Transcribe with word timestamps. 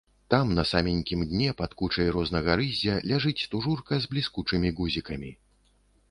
Там, 0.33 0.47
на 0.59 0.63
саменькім 0.69 1.19
дне, 1.33 1.49
пад 1.59 1.73
кучай 1.81 2.07
рознага 2.15 2.55
рыззя, 2.61 2.95
ляжыць 3.11 3.47
тужурка 3.51 3.93
з 4.05 4.09
бліскучымі 4.15 4.71
гузікамі. 4.79 5.31